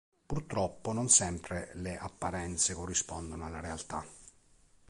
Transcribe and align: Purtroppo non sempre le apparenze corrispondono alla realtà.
Purtroppo 0.25 0.93
non 0.93 1.09
sempre 1.09 1.69
le 1.75 1.95
apparenze 1.95 2.73
corrispondono 2.73 3.45
alla 3.45 3.59
realtà. 3.59 4.03